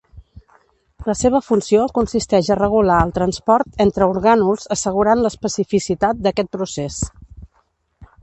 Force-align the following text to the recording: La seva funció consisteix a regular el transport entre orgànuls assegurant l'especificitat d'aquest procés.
La 1.09 1.13
seva 1.17 1.41
funció 1.47 1.81
consisteix 1.97 2.49
a 2.55 2.57
regular 2.59 2.95
el 3.07 3.11
transport 3.17 3.77
entre 3.85 4.07
orgànuls 4.15 4.65
assegurant 4.77 5.23
l'especificitat 5.25 6.25
d'aquest 6.29 6.53
procés. 6.59 6.99